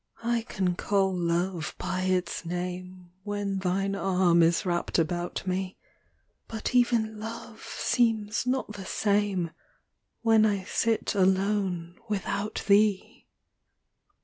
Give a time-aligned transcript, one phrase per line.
[0.23, 5.77] I can call love by its name When thine arm is wrapt about me;
[6.47, 9.51] But even love seems not the same,,
[10.23, 13.27] When I sit alone, without thee.